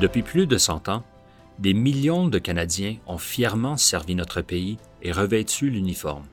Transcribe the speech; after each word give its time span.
Depuis 0.00 0.22
plus 0.22 0.46
de 0.46 0.58
100 0.58 0.90
ans, 0.90 1.02
des 1.58 1.72
millions 1.72 2.28
de 2.28 2.38
Canadiens 2.38 2.96
ont 3.06 3.16
fièrement 3.16 3.78
servi 3.78 4.14
notre 4.14 4.42
pays 4.42 4.76
et 5.00 5.10
revêtu 5.10 5.70
l'uniforme. 5.70 6.26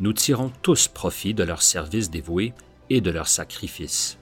Nous 0.00 0.12
tirons 0.12 0.50
tous 0.60 0.88
profit 0.88 1.34
de 1.34 1.44
leur 1.44 1.62
service 1.62 2.10
dévoué 2.10 2.52
et 2.90 3.00
de 3.00 3.12
leur 3.12 3.28
sacrifice. 3.28 4.18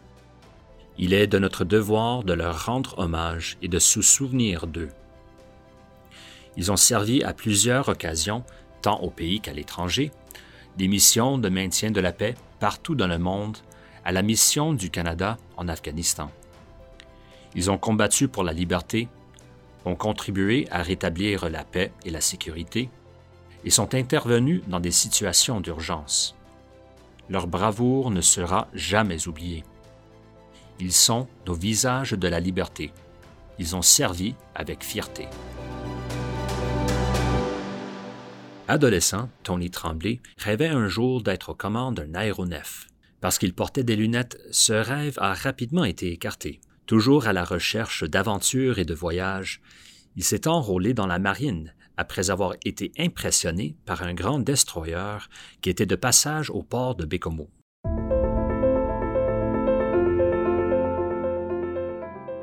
Il 0.99 1.15
est 1.15 1.27
de 1.27 1.39
notre 1.39 1.65
devoir 1.65 2.25
de 2.25 2.35
leur 2.35 2.67
rendre 2.67 2.99
hommage 2.99 3.57
et 3.63 3.69
de 3.69 3.79
se 3.79 4.03
souvenir 4.03 4.67
d'eux. 4.67 4.91
Ils 6.59 6.71
ont 6.71 6.77
servi 6.77 7.23
à 7.25 7.33
plusieurs 7.33 7.89
occasions, 7.89 8.45
tant 8.83 9.01
au 9.01 9.09
pays 9.09 9.41
qu'à 9.41 9.55
l'étranger, 9.55 10.11
des 10.77 10.89
missions 10.89 11.39
de 11.39 11.49
maintien 11.49 11.91
de 11.91 12.01
la 12.01 12.13
paix 12.13 12.35
partout 12.61 12.95
dans 12.95 13.09
le 13.09 13.19
monde, 13.19 13.57
à 14.05 14.13
la 14.13 14.21
mission 14.21 14.75
du 14.75 14.91
Canada 14.91 15.39
en 15.57 15.69
Afghanistan. 15.69 16.31
Ils 17.55 17.71
ont 17.71 17.79
combattu 17.79 18.29
pour 18.29 18.45
la 18.45 18.53
liberté, 18.53 19.09
ont 19.85 19.95
contribué 19.95 20.67
à 20.71 20.83
rétablir 20.83 21.49
la 21.49 21.65
paix 21.65 21.93
et 22.05 22.11
la 22.11 22.21
sécurité, 22.21 22.89
et 23.65 23.71
sont 23.71 23.95
intervenus 23.95 24.63
dans 24.67 24.81
des 24.81 24.91
situations 24.91 25.61
d'urgence. 25.61 26.35
Leur 27.31 27.47
bravoure 27.47 28.11
ne 28.11 28.21
sera 28.21 28.69
jamais 28.75 29.27
oubliée. 29.29 29.65
Ils 30.81 30.93
sont 30.93 31.29
nos 31.47 31.55
visages 31.55 32.13
de 32.13 32.29
la 32.29 32.41
liberté. 32.41 32.93
Ils 33.59 33.77
ont 33.77 33.83
servi 33.83 34.35
avec 34.55 34.83
fierté. 34.83 35.29
Adolescent, 38.67 39.29
Tony 39.43 39.71
Tremblay 39.71 40.21
rêvait 40.39 40.69
un 40.69 40.89
jour 40.89 41.23
d'être 41.23 41.51
aux 41.51 41.55
commandes 41.55 41.97
d'un 41.97 42.15
aéronef. 42.15 42.89
Parce 43.21 43.39
qu'il 43.39 43.55
portait 43.55 43.85
des 43.85 43.97
lunettes, 43.97 44.39
ce 44.51 44.73
rêve 44.73 45.19
a 45.21 45.35
rapidement 45.35 45.85
été 45.85 46.13
écarté. 46.13 46.61
Toujours 46.87 47.27
à 47.27 47.33
la 47.33 47.45
recherche 47.45 48.05
d'aventures 48.05 48.79
et 48.79 48.85
de 48.85 48.93
voyages, 48.93 49.63
il 50.17 50.23
s'est 50.23 50.47
enrôlé 50.47 50.93
dans 50.93 51.07
la 51.07 51.19
marine 51.19 51.73
après 51.97 52.31
avoir 52.31 52.57
été 52.67 52.93
impressionné 52.99 53.75
par 53.87 54.03
un 54.03 54.13
grand 54.13 54.39
destroyer 54.39 55.17
qui 55.63 55.71
était 55.71 55.87
de 55.87 55.97
passage 55.97 56.51
au 56.51 56.63
port 56.63 56.95
de 56.95 57.07
Bécomo. 57.07 57.49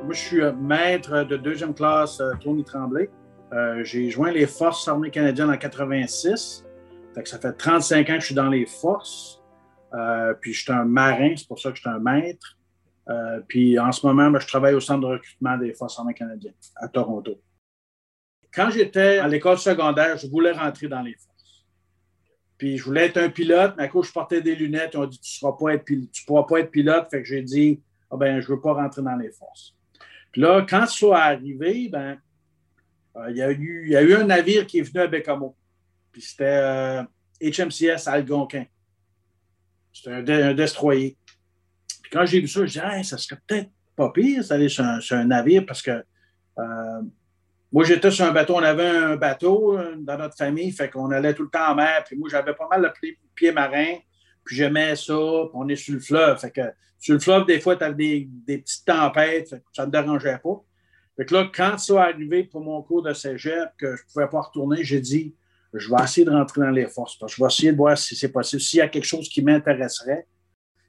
Moi, 0.02 0.10
je 0.10 0.18
suis 0.18 0.40
euh, 0.40 0.52
maître 0.52 1.22
de 1.22 1.36
deuxième 1.36 1.72
classe 1.72 2.20
euh, 2.20 2.32
Tony 2.42 2.64
Tremblay. 2.64 3.10
Euh, 3.52 3.84
j'ai 3.84 4.10
joint 4.10 4.32
les 4.32 4.46
Forces 4.46 4.88
armées 4.88 5.10
canadiennes 5.10 5.50
en 5.50 5.56
86. 5.56 6.64
ça 7.24 7.38
fait 7.38 7.52
35 7.52 8.10
ans 8.10 8.14
que 8.14 8.20
je 8.20 8.26
suis 8.26 8.34
dans 8.34 8.48
les 8.48 8.66
forces. 8.66 9.40
puis 10.40 10.52
je 10.52 10.62
suis 10.62 10.72
un 10.72 10.84
marin, 10.84 11.34
c'est 11.36 11.46
pour 11.46 11.60
ça 11.60 11.70
que 11.70 11.76
je 11.76 11.82
suis 11.82 11.90
un 11.90 12.00
maître. 12.00 12.58
Puis 13.48 13.78
en 13.78 13.92
ce 13.92 14.06
moment, 14.06 14.30
ben, 14.30 14.38
je 14.38 14.46
travaille 14.46 14.74
au 14.74 14.80
centre 14.80 15.00
de 15.00 15.06
recrutement 15.06 15.56
des 15.58 15.74
Forces 15.74 15.98
armées 15.98 16.14
canadiennes 16.14 16.54
à 16.76 16.88
Toronto. 16.88 17.40
Quand 18.54 18.70
j'étais 18.70 19.18
à 19.18 19.28
l'école 19.28 19.58
secondaire, 19.58 20.16
je 20.18 20.26
voulais 20.26 20.52
rentrer 20.52 20.86
dans 20.86 21.00
les 21.00 21.14
forces. 21.14 21.66
Puis 22.58 22.76
je 22.76 22.84
voulais 22.84 23.06
être 23.06 23.16
un 23.16 23.30
pilote, 23.30 23.74
mais 23.76 23.84
à 23.84 23.88
cause 23.88 24.08
je 24.08 24.12
portais 24.12 24.42
des 24.42 24.54
lunettes, 24.54 24.90
ils 24.92 24.98
ont 24.98 25.06
dit 25.06 25.18
Tu 25.18 25.44
ne 25.44 25.50
pourras 26.26 26.44
pas 26.44 26.60
être 26.60 26.70
pilote. 26.70 27.08
Fait 27.10 27.22
que 27.22 27.28
j'ai 27.28 27.42
dit 27.42 27.82
ah 28.12 28.16
ben, 28.16 28.40
je 28.40 28.50
ne 28.50 28.54
veux 28.54 28.60
pas 28.60 28.74
rentrer 28.74 29.02
dans 29.02 29.16
les 29.16 29.30
forces. 29.30 29.74
Puis 30.30 30.42
là, 30.42 30.64
quand 30.68 30.86
ça 30.86 31.06
est 31.06 31.12
arrivé, 31.12 31.88
ben, 31.88 32.18
euh, 33.16 33.30
il, 33.30 33.36
y 33.36 33.42
a 33.42 33.50
eu, 33.50 33.88
y 33.88 33.96
a 33.96 34.02
eu 34.02 34.14
un 34.14 34.24
navire 34.24 34.66
qui 34.66 34.78
est 34.78 34.82
venu 34.82 35.00
à 35.00 35.06
Bécamo. 35.06 35.56
Puis 36.12 36.20
c'était 36.20 37.02
HMCS 37.40 38.06
euh, 38.06 38.12
Algonquin. 38.12 38.66
C'était 39.92 40.42
un, 40.42 40.54
destroyer. 40.54 41.16
Quand 42.12 42.26
j'ai 42.26 42.40
vu 42.40 42.48
ça, 42.48 42.66
je 42.66 42.72
dit 42.72 43.04
ça 43.04 43.16
serait 43.16 43.40
peut-être 43.46 43.70
pas 43.96 44.10
pire 44.10 44.46
d'aller 44.46 44.68
sur, 44.68 44.84
un 44.84 45.24
navire 45.24 45.64
parce 45.66 45.82
que 45.82 45.90
euh, 46.58 47.02
moi, 47.72 47.84
j'étais 47.84 48.10
sur 48.10 48.26
un 48.26 48.32
bateau. 48.32 48.56
On 48.56 48.62
avait 48.62 48.86
un 48.86 49.16
bateau 49.16 49.78
euh, 49.78 49.96
dans 49.98 50.18
notre 50.18 50.36
famille, 50.36 50.70
fait 50.72 50.90
qu'on 50.90 51.10
allait 51.10 51.32
tout 51.32 51.44
le 51.44 51.48
temps 51.48 51.70
en 51.70 51.74
mer. 51.74 52.04
Puis 52.06 52.16
moi, 52.16 52.28
j'avais 52.30 52.52
pas 52.52 52.68
mal 52.68 52.82
de 52.82 53.16
pieds 53.34 53.52
marins. 53.52 53.96
Puis 54.44 54.56
j'aimais 54.56 54.94
ça. 54.94 55.14
Puis 55.14 55.54
on 55.54 55.66
est 55.68 55.76
sur 55.76 55.94
le 55.94 56.00
fleuve. 56.00 56.38
Fait 56.38 56.50
que 56.50 56.60
sur 56.98 57.14
le 57.14 57.20
fleuve, 57.20 57.46
des 57.46 57.60
fois, 57.60 57.76
tu 57.76 57.84
avais 57.84 58.28
des, 58.28 58.58
petites 58.58 58.84
tempêtes. 58.84 59.56
ça 59.72 59.82
ne 59.82 59.86
me 59.86 59.92
dérangeait 59.92 60.38
pas. 60.38 60.62
Fait 61.16 61.24
que 61.24 61.34
là, 61.34 61.50
quand 61.52 61.78
ça 61.78 61.94
est 61.94 62.12
arrivé 62.12 62.44
pour 62.44 62.60
mon 62.60 62.82
cours 62.82 63.02
de 63.02 63.14
cégep, 63.14 63.70
que 63.78 63.96
je 63.96 64.02
ne 64.02 64.12
pouvais 64.12 64.28
pas 64.28 64.40
retourner, 64.42 64.84
j'ai 64.84 65.00
dit 65.00 65.34
je 65.74 65.88
vais 65.88 66.02
essayer 66.02 66.26
de 66.26 66.30
rentrer 66.30 66.60
dans 66.60 66.70
les 66.70 66.86
forces. 66.86 67.18
je 67.26 67.42
vais 67.42 67.46
essayer 67.46 67.72
de 67.72 67.76
voir 67.78 67.96
si 67.96 68.14
c'est 68.14 68.30
possible, 68.30 68.60
s'il 68.60 68.78
y 68.78 68.82
a 68.82 68.88
quelque 68.88 69.06
chose 69.06 69.28
qui 69.30 69.42
m'intéresserait. 69.42 70.26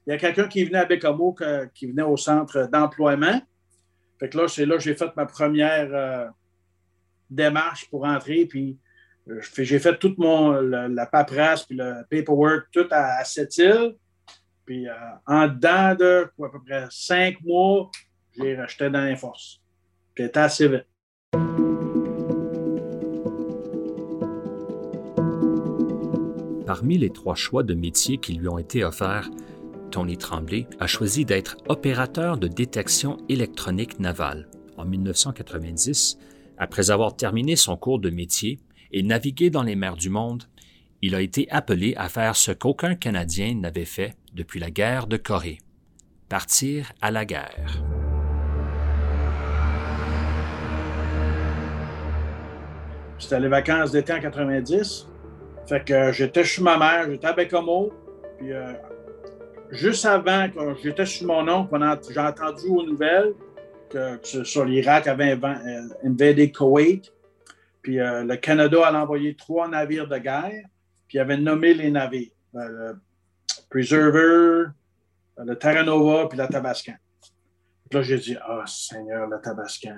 Il 0.06 0.10
y 0.10 0.12
a 0.12 0.18
quelqu'un 0.18 0.48
qui 0.48 0.64
venait 0.64 0.78
à 0.78 0.84
Bécamo, 0.84 1.34
qui 1.74 1.86
venait 1.86 2.02
au 2.02 2.16
centre 2.16 2.68
d'emploiement. 2.70 3.40
Fait 4.20 4.28
que 4.28 4.38
là, 4.38 4.48
c'est 4.48 4.66
là 4.66 4.76
que 4.76 4.82
j'ai 4.82 4.94
fait 4.94 5.14
ma 5.16 5.26
première. 5.26 5.88
Euh, 5.92 6.26
démarche 7.30 7.88
pour 7.90 8.04
entrer. 8.04 8.46
Puis 8.46 8.78
euh, 9.28 9.40
j'ai 9.58 9.78
fait 9.78 9.98
toute 9.98 10.18
mon, 10.18 10.52
la, 10.52 11.06
paperasse, 11.06 11.64
puis 11.64 11.76
le 11.76 12.02
paperwork, 12.10 12.68
tout 12.72 12.86
à, 12.90 13.24
cette 13.24 13.56
île. 13.58 13.96
Puis 14.64 14.88
euh, 14.88 14.92
en 15.26 15.48
dedans 15.48 15.94
de 15.94 16.30
à 16.42 16.48
peu 16.48 16.62
près 16.64 16.86
cinq 16.90 17.40
mois, 17.42 17.90
j'ai 18.36 18.56
racheté 18.56 18.88
dans 18.88 19.04
les 19.04 19.16
forces. 19.16 19.60
Puis 20.14 20.24
c'était 20.24 20.40
assez 20.40 20.68
vite. 20.68 20.86
Parmi 26.66 26.96
les 26.96 27.10
trois 27.10 27.34
choix 27.34 27.62
de 27.62 27.74
métier 27.74 28.16
qui 28.16 28.34
lui 28.34 28.48
ont 28.48 28.58
été 28.58 28.84
offerts, 28.84 29.28
Tony 29.94 30.18
Tremblay 30.18 30.66
a 30.80 30.88
choisi 30.88 31.24
d'être 31.24 31.56
opérateur 31.68 32.36
de 32.36 32.48
détection 32.48 33.16
électronique 33.28 34.00
navale. 34.00 34.48
En 34.76 34.84
1990, 34.84 36.18
après 36.58 36.90
avoir 36.90 37.14
terminé 37.14 37.54
son 37.54 37.76
cours 37.76 38.00
de 38.00 38.10
métier 38.10 38.58
et 38.90 39.04
navigué 39.04 39.50
dans 39.50 39.62
les 39.62 39.76
mers 39.76 39.94
du 39.94 40.10
monde, 40.10 40.42
il 41.00 41.14
a 41.14 41.20
été 41.20 41.48
appelé 41.48 41.94
à 41.96 42.08
faire 42.08 42.34
ce 42.34 42.50
qu'aucun 42.50 42.96
Canadien 42.96 43.54
n'avait 43.54 43.84
fait 43.84 44.16
depuis 44.32 44.58
la 44.58 44.72
guerre 44.72 45.06
de 45.06 45.16
Corée, 45.16 45.60
partir 46.28 46.92
à 47.00 47.12
la 47.12 47.24
guerre. 47.24 47.80
C'était 53.20 53.38
les 53.38 53.46
vacances 53.46 53.92
d'été 53.92 54.12
en 54.12 54.18
90. 54.18 55.06
Fait 55.68 55.84
que 55.84 56.10
j'étais 56.10 56.42
chez 56.42 56.62
ma 56.62 56.78
mère, 56.78 57.08
j'étais 57.08 57.28
à 57.28 57.32
Bécomo. 57.32 57.92
Puis 58.38 58.52
euh, 58.52 58.72
juste 59.74 60.04
avant 60.04 60.48
que 60.50 60.74
j'étais 60.82 61.06
chez 61.06 61.24
mon 61.24 61.46
oncle, 61.48 61.78
j'ai 62.10 62.20
entendu 62.20 62.66
aux 62.68 62.82
nouvelles 62.84 63.34
que, 63.90 64.18
sur 64.22 64.64
l'Irak 64.64 65.06
avait 65.06 65.32
euh, 65.32 65.88
invadé 66.04 66.50
Koweït. 66.50 67.12
Puis 67.82 68.00
euh, 68.00 68.24
le 68.24 68.36
Canada 68.36 68.86
a 68.86 69.02
envoyé 69.02 69.36
trois 69.36 69.68
navires 69.68 70.08
de 70.08 70.18
guerre, 70.18 70.64
puis 71.06 71.18
il 71.18 71.20
avait 71.20 71.36
nommé 71.36 71.74
les 71.74 71.90
navires. 71.90 72.30
Euh, 72.54 72.92
le 72.92 72.98
Preserver, 73.68 74.70
le 75.36 75.54
Terra 75.56 75.82
Nova, 75.82 76.28
puis 76.28 76.38
la 76.38 76.48
Tabascan. 76.48 76.94
Puis 77.90 77.98
là, 77.98 78.02
j'ai 78.02 78.18
dit, 78.18 78.36
ah, 78.40 78.60
oh, 78.60 78.66
Seigneur, 78.66 79.26
le 79.26 79.40
Tabascan. 79.40 79.96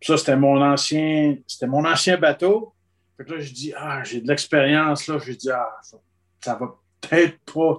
Puis 0.00 0.06
ça, 0.06 0.16
c'était 0.16 0.36
mon 0.36 0.62
ancien, 0.62 1.36
c'était 1.46 1.66
mon 1.66 1.84
ancien 1.84 2.16
bateau. 2.16 2.74
Puis 3.16 3.30
là, 3.30 3.40
je 3.40 3.52
dis, 3.52 3.72
ah, 3.76 4.02
j'ai 4.04 4.20
de 4.20 4.28
l'expérience, 4.28 5.06
là. 5.06 5.18
J'ai 5.24 5.36
dit, 5.36 5.50
ah, 5.50 5.68
ça, 6.40 6.54
va 6.54 6.74
peut-être 7.00 7.38
pas, 7.52 7.78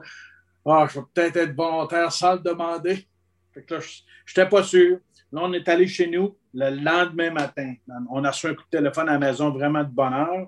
ah, 0.65 0.87
je 0.89 0.99
vais 0.99 1.05
peut-être 1.13 1.37
être 1.37 1.55
volontaire 1.55 2.11
sans 2.11 2.33
le 2.33 2.39
demander. 2.39 3.07
Fait 3.53 3.63
que 3.63 3.75
là, 3.75 3.79
je 3.81 4.39
n'étais 4.39 4.49
pas 4.49 4.63
sûr. 4.63 4.99
Là, 5.31 5.41
on 5.43 5.53
est 5.53 5.67
allé 5.67 5.87
chez 5.87 6.07
nous 6.07 6.37
le 6.53 6.69
lendemain 6.69 7.31
matin. 7.31 7.73
On 8.09 8.23
a 8.23 8.31
reçu 8.31 8.47
un 8.47 8.53
coup 8.53 8.63
de 8.63 8.77
téléphone 8.77 9.09
à 9.09 9.13
la 9.13 9.19
maison 9.19 9.49
vraiment 9.49 9.83
de 9.83 9.89
bonne 9.89 10.13
heure. 10.13 10.47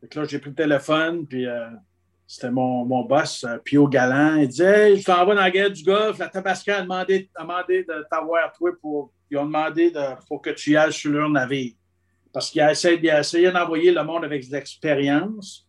Fait 0.00 0.08
que 0.08 0.20
là, 0.20 0.26
j'ai 0.26 0.38
pris 0.38 0.50
le 0.50 0.56
téléphone, 0.56 1.26
puis 1.26 1.46
euh, 1.46 1.70
c'était 2.26 2.50
mon, 2.50 2.84
mon 2.84 3.04
boss, 3.04 3.44
euh, 3.44 3.58
Pio 3.58 3.88
Galant. 3.88 4.36
Il 4.36 4.48
disait 4.48 4.92
Hey, 4.92 4.96
je 4.98 5.04
t'envoie 5.04 5.34
dans 5.34 5.40
la 5.40 5.50
guerre 5.50 5.70
du 5.70 5.82
Golfe. 5.82 6.18
La 6.18 6.28
Tabascan 6.28 6.74
a 6.74 6.82
demandé, 6.82 7.30
demandé 7.38 7.84
de 7.84 8.06
t'avoir, 8.10 8.52
toi, 8.52 8.70
pour. 8.80 9.12
Ils 9.30 9.36
ont 9.36 9.44
demandé 9.44 9.90
de, 9.90 10.00
pour 10.26 10.40
que 10.40 10.50
tu 10.50 10.70
y 10.70 10.76
ailles 10.76 10.92
sur 10.92 11.10
leur 11.10 11.28
navire. 11.28 11.72
Parce 12.32 12.50
qu'il 12.50 12.60
a 12.60 12.70
essayé, 12.70 13.10
essayé 13.10 13.50
d'envoyer 13.50 13.92
le 13.92 14.02
monde 14.02 14.24
avec 14.24 14.46
de 14.46 14.52
l'expérience. 14.52 15.67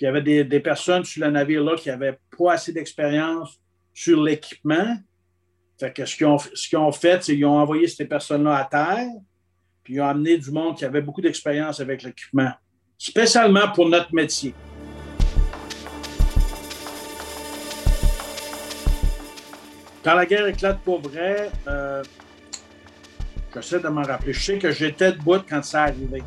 Il 0.00 0.04
y 0.04 0.06
avait 0.06 0.22
des, 0.22 0.44
des 0.44 0.60
personnes 0.60 1.04
sur 1.04 1.22
le 1.24 1.30
navire-là 1.30 1.76
qui 1.76 1.90
n'avaient 1.90 2.18
pas 2.38 2.54
assez 2.54 2.72
d'expérience 2.72 3.60
sur 3.92 4.22
l'équipement. 4.22 4.96
Ce 5.78 6.16
qu'ils 6.16 6.26
ont, 6.26 6.92
fait, 6.92 7.22
c'est 7.22 7.34
qu'ils 7.34 7.44
ont 7.44 7.58
envoyé 7.58 7.86
ces 7.86 8.06
personnes-là 8.06 8.56
à 8.56 8.64
terre, 8.64 9.08
puis 9.82 9.94
ils 9.94 10.00
ont 10.00 10.06
amené 10.06 10.36
du 10.38 10.50
monde 10.50 10.76
qui 10.76 10.84
avait 10.84 11.00
beaucoup 11.00 11.20
d'expérience 11.20 11.80
avec 11.80 12.02
l'équipement, 12.02 12.50
spécialement 12.98 13.70
pour 13.74 13.88
notre 13.88 14.14
métier. 14.14 14.54
Quand 20.02 20.14
la 20.14 20.24
guerre 20.24 20.46
éclate 20.46 20.80
pour 20.80 21.00
vrai, 21.00 21.50
euh, 21.66 22.02
j'essaie 23.54 23.80
de 23.80 23.88
m'en 23.88 24.02
rappeler. 24.02 24.32
Je 24.32 24.40
sais 24.40 24.58
que 24.58 24.70
j'étais 24.70 25.12
debout 25.12 25.42
quand 25.46 25.62
ça 25.62 25.84
arrivé. 25.84 26.22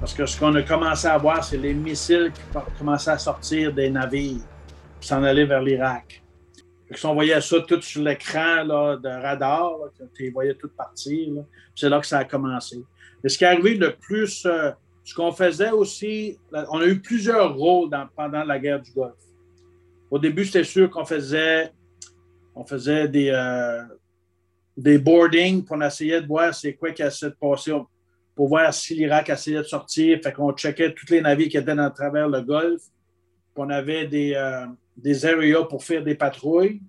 Parce 0.00 0.14
que 0.14 0.26
ce 0.26 0.38
qu'on 0.38 0.54
a 0.54 0.62
commencé 0.62 1.08
à 1.08 1.18
voir, 1.18 1.42
c'est 1.42 1.56
les 1.56 1.74
missiles 1.74 2.32
qui 2.32 2.40
commençaient 2.78 3.10
à 3.10 3.18
sortir 3.18 3.72
des 3.72 3.90
navires, 3.90 4.40
puis 5.00 5.08
s'en 5.08 5.22
aller 5.24 5.44
vers 5.44 5.60
l'Irak. 5.60 6.22
Si 6.94 7.04
on 7.04 7.14
voyait 7.14 7.40
ça 7.40 7.60
tout 7.60 7.82
sur 7.82 8.02
l'écran 8.02 8.64
de 8.64 9.22
radar, 9.22 9.72
tu 10.14 10.30
voyais 10.30 10.54
tout 10.54 10.70
partir. 10.70 11.28
C'est 11.74 11.88
là 11.88 12.00
que 12.00 12.06
ça 12.06 12.18
a 12.18 12.24
commencé. 12.24 12.82
Et 13.22 13.28
ce 13.28 13.36
qui 13.36 13.44
est 13.44 13.48
arrivé 13.48 13.74
le 13.74 13.94
plus, 13.94 14.46
euh, 14.46 14.70
ce 15.04 15.14
qu'on 15.14 15.32
faisait 15.32 15.70
aussi, 15.70 16.38
on 16.70 16.80
a 16.80 16.86
eu 16.86 17.00
plusieurs 17.00 17.54
rôles 17.54 17.90
pendant 18.16 18.44
la 18.44 18.58
guerre 18.58 18.80
du 18.80 18.92
Golfe. 18.92 19.14
Au 20.10 20.18
début, 20.18 20.44
c'était 20.44 20.64
sûr 20.64 20.88
qu'on 20.88 21.04
faisait, 21.04 21.72
on 22.54 22.64
faisait 22.64 23.08
des, 23.08 23.30
euh, 23.30 23.82
des 24.76 24.96
boardings, 24.96 25.64
pour 25.64 25.82
essayer 25.82 26.20
de 26.20 26.26
voir 26.26 26.54
c'est 26.54 26.74
quoi 26.74 26.92
qui 26.92 27.02
a 27.02 27.10
de 27.10 27.36
passer, 27.38 27.72
pour 28.38 28.46
voir 28.46 28.72
si 28.72 28.94
l'Irak 28.94 29.30
essayait 29.30 29.58
de 29.58 29.62
sortir. 29.64 30.20
Fait 30.22 30.32
qu'on 30.32 30.52
checkait 30.52 30.94
tous 30.94 31.10
les 31.10 31.20
navires 31.20 31.48
qui 31.48 31.56
étaient 31.56 31.76
à 31.76 31.90
travers 31.90 32.28
le 32.28 32.40
Golfe. 32.40 32.84
on 33.56 33.68
avait 33.68 34.06
des, 34.06 34.32
euh, 34.32 34.64
des 34.96 35.26
areas 35.26 35.64
pour 35.64 35.82
faire 35.82 36.04
des 36.04 36.14
patrouilles. 36.14 36.80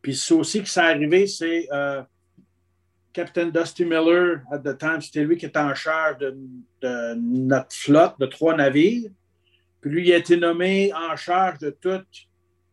Puis 0.00 0.14
c'est 0.14 0.32
aussi 0.32 0.62
que 0.62 0.68
ça 0.70 0.84
arrivé, 0.84 1.26
c'est 1.26 1.68
euh, 1.70 2.02
Captain 3.12 3.48
Dusty 3.48 3.84
Miller, 3.84 4.40
at 4.50 4.60
the 4.60 4.78
time, 4.78 5.02
c'était 5.02 5.24
lui 5.24 5.36
qui 5.36 5.44
était 5.44 5.58
en 5.58 5.74
charge 5.74 6.16
de, 6.16 7.14
notre 7.16 7.76
flotte 7.76 8.18
de 8.18 8.24
trois 8.24 8.56
navires. 8.56 9.10
Puis 9.82 9.90
lui, 9.90 10.08
il 10.08 10.12
a 10.14 10.16
été 10.16 10.38
nommé 10.38 10.90
en 10.94 11.14
charge 11.16 11.58
de 11.58 11.68
tout, 11.68 12.02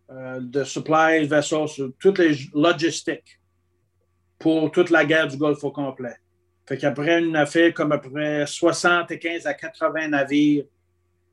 euh, 0.09 0.39
vessels, 1.27 1.91
toutes 1.99 2.17
les 2.17 2.33
logistiques 2.53 3.41
pour 4.39 4.71
toute 4.71 4.89
la 4.89 5.03
guerre 5.03 5.27
du 5.27 5.35
Golfe 5.35 5.65
au 5.65 5.71
complet. 5.71 6.15
Fait 6.67 6.77
qu'après 6.77 7.19
une 7.19 7.35
affaire 7.35 7.73
comme 7.73 7.91
après 7.91 8.45
75 8.45 9.45
à 9.45 9.53
80 9.53 10.09
navires, 10.09 10.65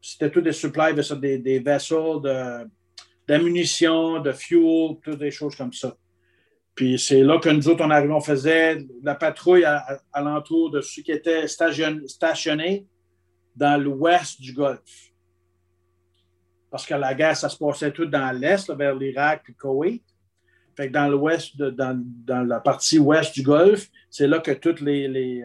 c'était 0.00 0.30
tous 0.30 0.40
des 0.40 0.52
supplies, 0.52 0.94
des, 1.20 1.38
des 1.38 1.58
vaisseaux 1.58 2.20
d'ammunition, 3.26 4.20
de, 4.20 4.32
fuel, 4.32 4.96
toutes 5.02 5.18
des 5.18 5.30
choses 5.30 5.56
comme 5.56 5.72
ça. 5.72 5.96
Puis 6.74 6.98
c'est 6.98 7.22
là 7.24 7.38
que 7.38 7.48
nous 7.48 7.68
autres, 7.68 7.84
on 7.84 7.90
on 7.90 8.20
faisait 8.20 8.86
la 9.02 9.16
patrouille 9.16 9.64
à, 9.64 10.00
l'entour 10.22 10.70
de 10.70 10.80
ceux 10.80 11.02
qui 11.02 11.10
étaient 11.10 11.48
stationnés 11.48 12.86
dans 13.56 13.82
l'ouest 13.82 14.40
du 14.40 14.52
Golfe. 14.52 15.10
Parce 16.70 16.86
que 16.86 16.94
la 16.94 17.14
guerre, 17.14 17.36
ça 17.36 17.48
se 17.48 17.56
passait 17.58 17.90
tout 17.90 18.06
dans 18.06 18.30
l'est, 18.30 18.70
vers 18.70 18.94
l'Irak 18.94 19.42
et 19.48 19.52
le 19.52 19.54
Koweït. 19.54 20.04
Fait 20.78 20.86
que 20.86 20.92
dans 20.92 21.08
l'ouest, 21.08 21.60
dans, 21.60 22.46
la 22.46 22.60
partie 22.60 23.00
ouest 23.00 23.34
du 23.34 23.42
Golfe, 23.42 23.88
c'est 24.10 24.28
là 24.28 24.38
que 24.38 24.52
tous 24.52 24.80
euh, 24.80 25.44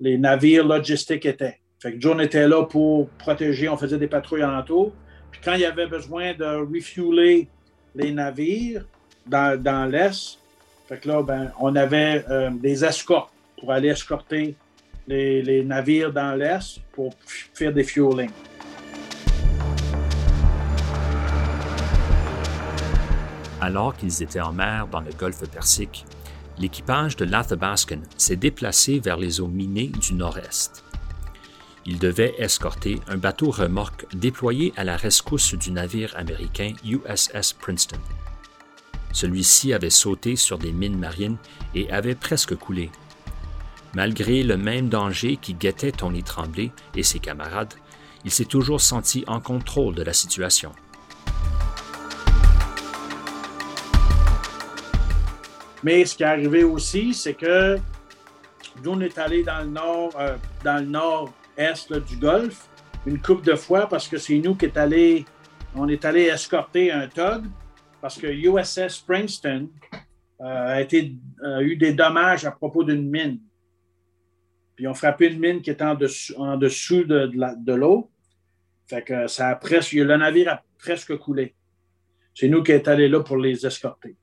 les 0.00 0.18
navires 0.18 0.66
logistiques 0.66 1.24
étaient. 1.24 1.60
Fait 1.80 1.92
que 1.92 2.00
John 2.00 2.20
était 2.20 2.48
là 2.48 2.64
pour 2.64 3.08
protéger, 3.10 3.68
on 3.68 3.76
faisait 3.76 3.96
des 3.96 4.08
patrouilles 4.08 4.42
alentour. 4.42 4.92
Puis 5.30 5.40
quand 5.44 5.54
il 5.54 5.60
y 5.60 5.64
avait 5.64 5.86
besoin 5.86 6.34
de 6.34 6.44
refueler 6.44 7.46
les 7.94 8.10
navires 8.10 8.84
dans, 9.24 9.56
dans 9.62 9.88
l'Est, 9.88 10.40
fait 10.88 10.98
que 10.98 11.06
là, 11.06 11.22
ben, 11.22 11.52
on 11.60 11.76
avait 11.76 12.24
euh, 12.28 12.50
des 12.50 12.84
escortes 12.84 13.32
pour 13.60 13.70
aller 13.70 13.90
escorter 13.90 14.56
les, 15.06 15.42
les 15.42 15.62
navires 15.62 16.12
dans 16.12 16.34
l'Est 16.34 16.80
pour 16.90 17.14
faire 17.54 17.72
des 17.72 17.84
fuelings. 17.84 18.32
Alors 23.60 23.96
qu'ils 23.96 24.22
étaient 24.22 24.40
en 24.40 24.52
mer 24.52 24.86
dans 24.86 25.00
le 25.00 25.12
golfe 25.12 25.48
Persique, 25.50 26.04
l'équipage 26.58 27.16
de 27.16 27.24
l'Athabascan 27.24 28.00
s'est 28.16 28.36
déplacé 28.36 29.00
vers 29.00 29.16
les 29.16 29.40
eaux 29.40 29.48
minées 29.48 29.88
du 29.88 30.14
nord-est. 30.14 30.84
Il 31.84 31.98
devait 31.98 32.34
escorter 32.38 33.00
un 33.08 33.16
bateau 33.16 33.50
remorque 33.50 34.06
déployé 34.14 34.72
à 34.76 34.84
la 34.84 34.96
rescousse 34.96 35.54
du 35.54 35.72
navire 35.72 36.14
américain 36.16 36.72
USS 36.84 37.54
Princeton. 37.54 37.98
Celui-ci 39.12 39.72
avait 39.72 39.90
sauté 39.90 40.36
sur 40.36 40.58
des 40.58 40.72
mines 40.72 40.98
marines 40.98 41.38
et 41.74 41.90
avait 41.90 42.14
presque 42.14 42.54
coulé. 42.54 42.90
Malgré 43.94 44.42
le 44.42 44.56
même 44.56 44.88
danger 44.88 45.38
qui 45.38 45.54
guettait 45.54 45.92
Tony 45.92 46.22
Tremblay 46.22 46.70
et 46.94 47.02
ses 47.02 47.18
camarades, 47.18 47.74
il 48.24 48.30
s'est 48.30 48.44
toujours 48.44 48.80
senti 48.80 49.24
en 49.26 49.40
contrôle 49.40 49.94
de 49.94 50.02
la 50.02 50.12
situation. 50.12 50.72
Mais 55.82 56.04
ce 56.04 56.16
qui 56.16 56.22
est 56.22 56.26
arrivé 56.26 56.64
aussi, 56.64 57.14
c'est 57.14 57.34
que 57.34 57.78
nous, 58.82 58.92
on 58.92 59.00
est 59.00 59.18
allé 59.18 59.42
dans 59.42 59.60
le 59.60 59.70
nord, 59.70 60.10
euh, 60.18 60.36
dans 60.64 60.78
le 60.82 60.86
nord-est 60.86 61.92
du 61.92 62.16
Golfe 62.16 62.68
une 63.06 63.20
coupe 63.20 63.42
de 63.44 63.54
fois 63.54 63.88
parce 63.88 64.08
que 64.08 64.18
c'est 64.18 64.38
nous 64.38 64.54
qui 64.54 64.66
est 64.66 64.76
allé, 64.76 65.24
on 65.74 65.88
est 65.88 66.04
escorter 66.04 66.92
un 66.92 67.08
tug 67.08 67.44
parce 68.00 68.18
que 68.18 68.26
USS 68.26 69.00
Princeton 69.00 69.68
euh, 70.40 70.44
a, 70.44 70.80
été, 70.80 71.14
eu 71.60 71.76
des 71.76 71.92
dommages 71.92 72.44
à 72.44 72.50
propos 72.50 72.84
d'une 72.84 73.08
mine. 73.08 73.40
Puis 74.76 74.84
ils 74.84 74.88
ont 74.88 74.94
frappé 74.94 75.26
une 75.26 75.40
mine 75.40 75.62
qui 75.62 75.70
était 75.70 75.84
en 75.84 75.94
dessous, 75.94 76.34
en 76.36 76.56
dessous 76.56 77.04
de, 77.04 77.72
l'eau. 77.72 78.10
Fait 78.86 79.02
que 79.02 79.26
ça 79.26 79.48
a 79.48 79.56
presque, 79.56 79.92
le 79.92 80.16
navire 80.16 80.52
a 80.52 80.62
presque 80.78 81.16
coulé. 81.16 81.54
C'est 82.34 82.48
nous 82.48 82.62
qui 82.62 82.72
est 82.72 82.86
allé 82.86 83.08
là 83.08 83.20
pour 83.20 83.36
les 83.36 83.66
escorter. 83.66 84.16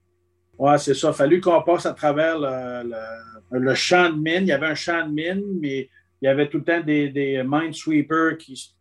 Oui, 0.57 0.71
c'est 0.79 0.93
ça. 0.93 1.09
Il 1.09 1.13
fallu 1.13 1.41
qu'on 1.41 1.61
passe 1.61 1.85
à 1.85 1.93
travers 1.93 2.37
le, 2.39 3.73
champ 3.75 4.09
de 4.09 4.17
mine. 4.17 4.41
Il 4.41 4.47
y 4.47 4.51
avait 4.51 4.67
un 4.67 4.75
champ 4.75 5.05
de 5.07 5.13
mine, 5.13 5.43
mais 5.59 5.89
il 6.21 6.25
y 6.25 6.27
avait 6.27 6.47
tout 6.47 6.59
le 6.59 6.63
temps 6.63 6.81
des, 6.81 7.09
des 7.09 7.43
minesweepers 7.45 8.37
qui, 8.37 8.73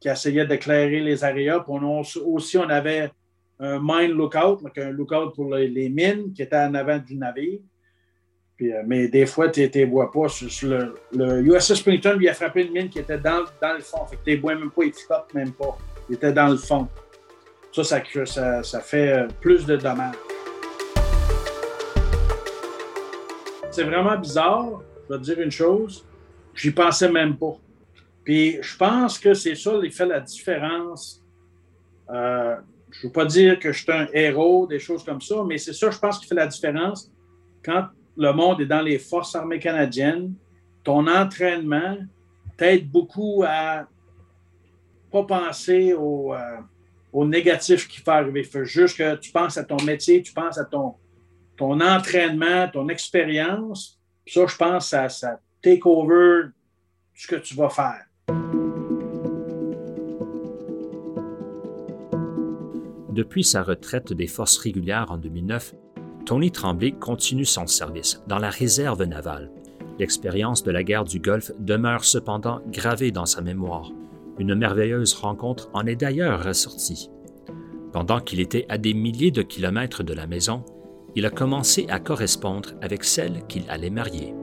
qui 0.00 0.08
essayaient 0.08 0.46
d'éclairer 0.46 1.00
les 1.00 1.24
areas. 1.24 1.60
Puis 1.60 2.20
aussi, 2.24 2.58
on 2.58 2.68
avait 2.68 3.10
un 3.58 3.78
mine 3.80 4.12
lookout, 4.12 4.62
donc 4.62 4.76
un 4.76 4.90
lookout 4.90 5.34
pour 5.34 5.54
les, 5.54 5.88
mines 5.88 6.32
qui 6.34 6.42
était 6.42 6.56
en 6.56 6.74
avant 6.74 6.98
du 6.98 7.16
navire. 7.16 7.60
Puis, 8.56 8.72
euh, 8.72 8.82
mais 8.86 9.08
des 9.08 9.26
fois, 9.26 9.50
tu 9.50 9.60
ne 9.60 9.86
vois 9.86 10.10
pas. 10.10 10.26
Le, 10.62 10.94
le, 11.12 11.42
USS 11.42 11.82
Princeton 11.82 12.14
lui 12.14 12.28
a 12.28 12.34
frappé 12.34 12.64
une 12.64 12.72
mine 12.72 12.88
qui 12.88 12.98
était 12.98 13.18
dans, 13.18 13.44
dans 13.60 13.74
le 13.74 13.80
fond. 13.80 14.06
Fait 14.06 14.16
que 14.16 14.24
tu 14.24 14.36
ne 14.36 14.40
vois 14.40 14.54
même 14.54 14.70
pas, 14.70 14.84
il 14.84 14.92
ne 14.92 15.38
même 15.38 15.52
pas. 15.52 15.76
Il 16.08 16.14
était 16.14 16.32
dans 16.32 16.48
le 16.48 16.56
fond. 16.56 16.88
Ça, 17.72 17.84
ça, 17.84 18.02
ça, 18.24 18.62
ça 18.62 18.80
fait 18.80 19.12
euh, 19.12 19.28
plus 19.40 19.66
de 19.66 19.76
dommages. 19.76 20.14
C'est 23.76 23.84
vraiment 23.84 24.16
bizarre. 24.16 24.80
Je 25.04 25.14
vais 25.14 25.20
te 25.20 25.24
dire 25.24 25.40
une 25.40 25.50
chose. 25.50 26.06
J'y 26.54 26.70
pensais 26.70 27.10
même 27.10 27.36
pas. 27.36 27.56
Puis 28.24 28.58
je 28.62 28.76
pense 28.76 29.18
que 29.18 29.34
c'est 29.34 29.54
ça 29.54 29.72
qui 29.82 29.90
fait 29.90 30.06
la 30.06 30.20
différence. 30.20 31.22
Euh, 32.10 32.56
je 32.90 33.00
ne 33.00 33.02
veux 33.08 33.12
pas 33.12 33.26
dire 33.26 33.58
que 33.58 33.72
je 33.72 33.82
suis 33.82 33.92
un 33.92 34.08
héros, 34.14 34.66
des 34.66 34.78
choses 34.78 35.04
comme 35.04 35.20
ça, 35.20 35.44
mais 35.46 35.58
c'est 35.58 35.74
ça, 35.74 35.90
je 35.90 35.98
pense, 35.98 36.18
qui 36.18 36.26
fait 36.26 36.34
la 36.34 36.46
différence 36.46 37.12
quand 37.62 37.88
le 38.16 38.32
monde 38.32 38.62
est 38.62 38.66
dans 38.66 38.80
les 38.80 38.98
forces 38.98 39.34
armées 39.34 39.58
canadiennes. 39.58 40.32
Ton 40.82 41.06
entraînement 41.06 41.98
t'aide 42.56 42.90
beaucoup 42.90 43.44
à 43.46 43.86
pas 45.12 45.24
penser 45.24 45.92
au, 45.92 46.32
euh, 46.32 47.24
négatif 47.26 47.86
qui 47.86 48.00
peut 48.00 48.12
arriver. 48.12 48.42
Faut 48.42 48.64
juste 48.64 48.96
que 48.96 49.16
tu 49.16 49.30
penses 49.32 49.58
à 49.58 49.64
ton 49.64 49.82
métier, 49.84 50.22
tu 50.22 50.32
penses 50.32 50.56
à 50.56 50.64
ton, 50.64 50.94
ton 51.56 51.80
entraînement, 51.80 52.68
ton 52.68 52.88
expérience, 52.88 53.98
ça, 54.26 54.46
je 54.46 54.56
pense, 54.56 54.88
ça, 54.88 55.08
ça 55.08 55.40
take 55.62 55.82
over 55.84 56.48
ce 57.14 57.26
que 57.26 57.36
tu 57.36 57.54
vas 57.54 57.70
faire. 57.70 58.04
Depuis 63.10 63.44
sa 63.44 63.62
retraite 63.62 64.12
des 64.12 64.26
forces 64.26 64.58
régulières 64.58 65.10
en 65.10 65.16
2009, 65.16 65.74
Tony 66.26 66.50
Tremblay 66.50 66.92
continue 66.92 67.46
son 67.46 67.66
service 67.66 68.22
dans 68.26 68.38
la 68.38 68.50
réserve 68.50 69.02
navale. 69.04 69.50
L'expérience 69.98 70.62
de 70.62 70.70
la 70.70 70.82
guerre 70.82 71.04
du 71.04 71.20
Golfe 71.20 71.52
demeure 71.58 72.04
cependant 72.04 72.60
gravée 72.66 73.12
dans 73.12 73.24
sa 73.24 73.40
mémoire. 73.40 73.90
Une 74.38 74.54
merveilleuse 74.54 75.14
rencontre 75.14 75.70
en 75.72 75.86
est 75.86 75.96
d'ailleurs 75.96 76.44
ressortie. 76.44 77.10
Pendant 77.92 78.20
qu'il 78.20 78.40
était 78.40 78.66
à 78.68 78.76
des 78.76 78.92
milliers 78.92 79.30
de 79.30 79.40
kilomètres 79.40 80.02
de 80.02 80.12
la 80.12 80.26
maison, 80.26 80.62
il 81.16 81.24
a 81.24 81.30
commencé 81.30 81.86
à 81.88 81.98
correspondre 81.98 82.68
avec 82.82 83.02
celle 83.02 83.46
qu'il 83.48 83.68
allait 83.70 83.88
marier. 83.88 84.34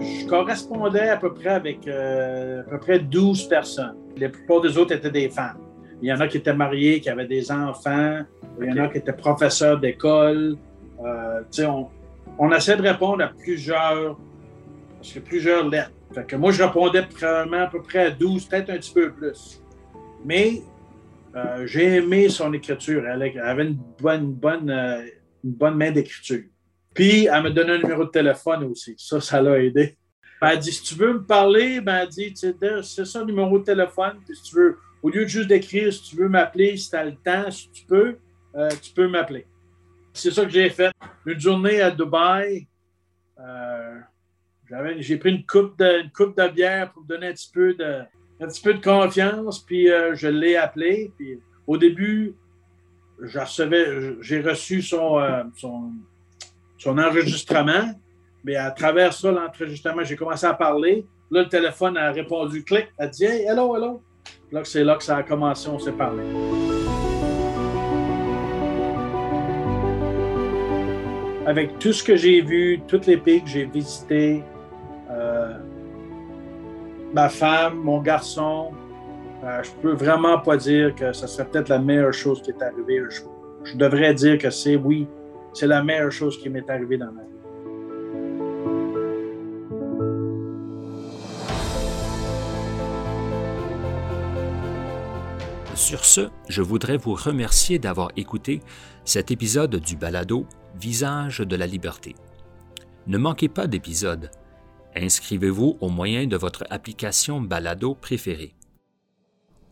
Je 0.00 0.26
correspondais 0.26 1.08
à 1.08 1.16
peu 1.16 1.32
près 1.32 1.50
avec 1.50 1.86
euh, 1.86 2.62
à 2.62 2.64
peu 2.64 2.78
près 2.78 2.98
12 2.98 3.48
personnes. 3.48 3.94
La 4.16 4.28
plupart 4.28 4.60
des 4.60 4.76
autres 4.76 4.92
étaient 4.92 5.10
des 5.10 5.30
femmes. 5.30 5.58
Il 6.02 6.08
y 6.08 6.12
en 6.12 6.18
a 6.18 6.26
qui 6.26 6.38
étaient 6.38 6.52
mariés, 6.52 7.00
qui 7.00 7.08
avaient 7.08 7.28
des 7.28 7.52
enfants. 7.52 8.22
Il 8.60 8.66
y 8.66 8.72
en 8.72 8.84
a 8.84 8.88
qui 8.88 8.98
étaient 8.98 9.12
professeurs 9.12 9.78
d'école. 9.78 10.56
Euh, 11.04 11.42
on, 11.60 11.86
on 12.38 12.52
essaie 12.52 12.76
de 12.76 12.82
répondre 12.82 13.22
à 13.22 13.28
plusieurs, 13.28 14.18
parce 14.96 15.12
que 15.12 15.20
plusieurs 15.20 15.68
lettres. 15.68 15.92
Fait 16.12 16.26
que 16.26 16.34
moi, 16.34 16.50
je 16.50 16.64
répondais 16.64 17.02
probablement 17.02 17.62
à 17.62 17.66
peu 17.68 17.82
près 17.82 18.06
à 18.06 18.10
12, 18.10 18.46
peut-être 18.46 18.70
un 18.70 18.78
petit 18.78 18.92
peu 18.92 19.12
plus. 19.12 19.62
Mais 20.24 20.62
euh, 21.36 21.66
j'ai 21.66 21.96
aimé 21.96 22.28
son 22.28 22.52
écriture. 22.52 23.06
Elle 23.06 23.38
avait 23.40 23.64
une 23.64 23.78
bonne, 24.00 24.32
bonne, 24.32 24.70
euh, 24.70 25.02
une 25.44 25.52
bonne 25.52 25.76
main 25.76 25.90
d'écriture. 25.90 26.44
Puis, 26.94 27.26
elle 27.26 27.42
me 27.42 27.50
donnait 27.50 27.74
un 27.74 27.78
numéro 27.78 28.04
de 28.04 28.10
téléphone 28.10 28.64
aussi. 28.64 28.94
Ça, 28.98 29.20
ça 29.20 29.40
l'a 29.40 29.62
aidé. 29.62 29.96
Elle 30.42 30.58
dit, 30.58 30.72
si 30.72 30.82
tu 30.82 30.94
veux 30.94 31.12
me 31.14 31.24
parler, 31.24 31.80
ben, 31.80 32.02
elle 32.02 32.08
dit, 32.08 32.34
c'est 32.34 33.04
ça 33.04 33.20
le 33.20 33.26
numéro 33.26 33.58
de 33.58 33.64
téléphone. 33.64 34.18
Puis, 34.24 34.36
si 34.36 34.42
tu 34.42 34.56
veux 34.56 34.78
au 35.02 35.08
lieu 35.08 35.24
de 35.24 35.28
juste 35.28 35.48
d'écrire 35.48 35.92
si 35.92 36.02
tu 36.02 36.16
veux 36.16 36.28
m'appeler, 36.28 36.76
si 36.76 36.90
tu 36.90 36.96
as 36.96 37.04
le 37.04 37.14
temps, 37.14 37.50
si 37.50 37.70
tu 37.70 37.84
peux, 37.84 38.16
euh, 38.56 38.68
tu 38.82 38.92
peux 38.92 39.08
m'appeler. 39.08 39.46
C'est 40.12 40.30
ça 40.30 40.44
que 40.44 40.50
j'ai 40.50 40.68
fait. 40.68 40.92
Une 41.24 41.38
journée 41.38 41.80
à 41.80 41.90
Dubaï, 41.90 42.66
j'ai 44.98 45.16
pris 45.16 45.30
une 45.30 45.46
coupe, 45.46 45.78
de, 45.78 46.02
coupe 46.12 46.36
de 46.36 46.48
bière 46.48 46.92
pour 46.92 47.02
me 47.02 47.08
donner 47.08 47.28
un 47.28 47.32
petit 47.32 47.50
peu 47.52 47.74
de, 47.74 48.02
un 48.40 48.46
petit 48.46 48.62
peu 48.62 48.74
de 48.74 48.82
confiance, 48.82 49.60
puis 49.60 49.90
euh, 49.90 50.14
je 50.14 50.28
l'ai 50.28 50.56
appelé. 50.56 51.12
Puis 51.16 51.38
au 51.66 51.76
début, 51.76 52.34
j'ai 53.22 54.40
reçu 54.40 54.80
son, 54.82 55.20
son, 55.56 55.92
son, 56.78 56.98
enregistrement, 56.98 57.94
mais 58.44 58.56
à 58.56 58.70
travers 58.70 59.12
ça, 59.12 59.30
l'enregistrement, 59.30 60.02
j'ai 60.04 60.16
commencé 60.16 60.46
à 60.46 60.54
parler. 60.54 61.04
Là, 61.30 61.42
le 61.42 61.48
téléphone 61.48 61.96
a 61.96 62.10
répondu 62.12 62.64
clic, 62.64 62.88
a 62.98 63.06
dit 63.06 63.24
Hey, 63.24 63.44
hello, 63.46 63.76
hello. 63.76 64.02
Là, 64.52 64.64
c'est 64.64 64.82
là 64.82 64.96
que 64.96 65.04
ça 65.04 65.18
a 65.18 65.22
commencé, 65.22 65.68
on 65.68 65.78
s'est 65.78 65.92
parlé. 65.92 66.24
Avec 71.46 71.78
tout 71.78 71.92
ce 71.92 72.02
que 72.02 72.16
j'ai 72.16 72.40
vu, 72.40 72.80
tous 72.88 73.06
les 73.06 73.16
pays 73.16 73.42
que 73.42 73.48
j'ai 73.48 73.64
visités, 73.64 74.42
euh, 74.42 74.59
ma 77.12 77.28
femme, 77.28 77.78
mon 77.78 78.00
garçon, 78.00 78.70
euh, 79.44 79.62
je 79.62 79.70
peux 79.82 79.92
vraiment 79.92 80.38
pas 80.38 80.56
dire 80.56 80.94
que 80.94 81.12
ce 81.12 81.26
serait 81.26 81.46
peut-être 81.46 81.68
la 81.68 81.78
meilleure 81.78 82.12
chose 82.12 82.42
qui 82.42 82.50
est 82.50 82.62
arrivée. 82.62 83.02
Je, 83.08 83.22
je 83.64 83.76
devrais 83.76 84.14
dire 84.14 84.38
que 84.38 84.50
c'est 84.50 84.76
oui, 84.76 85.08
c'est 85.52 85.66
la 85.66 85.82
meilleure 85.82 86.12
chose 86.12 86.38
qui 86.38 86.48
m'est 86.48 86.68
arrivée 86.68 86.98
dans 86.98 87.12
ma 87.12 87.22
vie. 87.22 87.26
Sur 95.74 96.04
ce, 96.04 96.28
je 96.48 96.62
voudrais 96.62 96.98
vous 96.98 97.14
remercier 97.14 97.78
d'avoir 97.78 98.10
écouté 98.16 98.60
cet 99.04 99.30
épisode 99.30 99.76
du 99.76 99.96
balado 99.96 100.46
Visage 100.78 101.40
de 101.40 101.56
la 101.56 101.66
liberté. 101.66 102.14
Ne 103.06 103.18
manquez 103.18 103.48
pas 103.48 103.66
d'épisode. 103.66 104.30
Inscrivez-vous 104.96 105.78
au 105.80 105.88
moyen 105.88 106.26
de 106.26 106.36
votre 106.36 106.64
application 106.70 107.40
balado 107.40 107.94
préférée. 107.94 108.54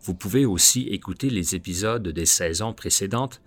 Vous 0.02 0.14
pouvez 0.14 0.46
aussi 0.46 0.82
écouter 0.88 1.28
les 1.28 1.54
épisodes 1.54 2.06
des 2.06 2.26
saisons 2.26 2.72
précédentes 2.72 3.40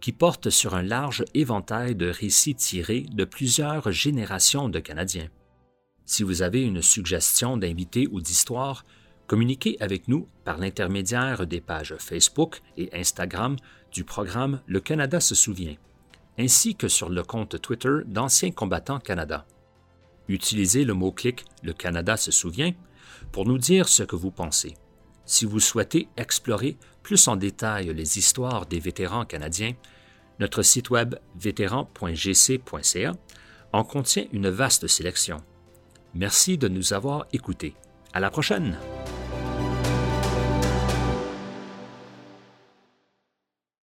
qui 0.00 0.12
portent 0.12 0.50
sur 0.50 0.74
un 0.74 0.82
large 0.82 1.24
éventail 1.34 1.94
de 1.94 2.08
récits 2.08 2.54
tirés 2.54 3.04
de 3.12 3.24
plusieurs 3.24 3.90
générations 3.92 4.68
de 4.68 4.78
Canadiens. 4.78 5.28
Si 6.06 6.22
vous 6.22 6.42
avez 6.42 6.62
une 6.62 6.80
suggestion 6.80 7.56
d'invité 7.56 8.08
ou 8.10 8.20
d'histoire, 8.20 8.84
Communiquez 9.28 9.76
avec 9.80 10.08
nous 10.08 10.26
par 10.44 10.56
l'intermédiaire 10.56 11.46
des 11.46 11.60
pages 11.60 11.94
Facebook 11.98 12.62
et 12.78 12.88
Instagram 12.94 13.56
du 13.92 14.02
programme 14.02 14.62
Le 14.66 14.80
Canada 14.80 15.20
se 15.20 15.34
souvient, 15.34 15.74
ainsi 16.38 16.74
que 16.74 16.88
sur 16.88 17.10
le 17.10 17.22
compte 17.22 17.60
Twitter 17.60 17.98
d'Anciens 18.06 18.52
combattants 18.52 19.00
Canada. 19.00 19.46
Utilisez 20.28 20.84
le 20.84 20.94
mot-clic 20.94 21.44
Le 21.62 21.72
Canada 21.72 22.16
se 22.16 22.30
souvient 22.30 22.72
pour 23.32 23.46
nous 23.46 23.58
dire 23.58 23.88
ce 23.88 24.02
que 24.02 24.16
vous 24.16 24.30
pensez. 24.30 24.76
Si 25.24 25.44
vous 25.44 25.60
souhaitez 25.60 26.08
explorer 26.16 26.76
plus 27.02 27.28
en 27.28 27.36
détail 27.36 27.92
les 27.94 28.18
histoires 28.18 28.66
des 28.66 28.80
vétérans 28.80 29.24
canadiens, 29.24 29.72
notre 30.38 30.62
site 30.62 30.90
web 30.90 31.16
vétéran.gc.ca 31.36 33.12
en 33.72 33.84
contient 33.84 34.26
une 34.32 34.48
vaste 34.48 34.86
sélection. 34.86 35.38
Merci 36.14 36.56
de 36.56 36.68
nous 36.68 36.92
avoir 36.92 37.26
écoutés. 37.32 37.74
À 38.12 38.20
la 38.20 38.30
prochaine! 38.30 38.78